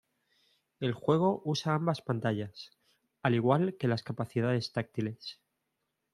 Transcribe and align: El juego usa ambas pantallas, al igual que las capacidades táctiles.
El 0.79 0.93
juego 0.93 1.43
usa 1.45 1.75
ambas 1.75 2.01
pantallas, 2.01 2.71
al 3.21 3.35
igual 3.35 3.75
que 3.77 3.87
las 3.87 4.01
capacidades 4.01 4.71
táctiles. 4.71 5.37